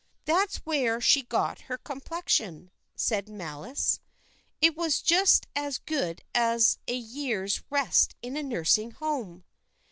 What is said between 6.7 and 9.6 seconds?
a year's rest in a nursing home."